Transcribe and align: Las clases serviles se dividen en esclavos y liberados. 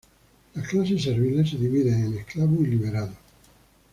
Las 0.55 0.67
clases 0.67 1.03
serviles 1.03 1.51
se 1.51 1.57
dividen 1.57 2.05
en 2.05 2.17
esclavos 2.17 2.57
y 2.61 2.65
liberados. 2.71 3.13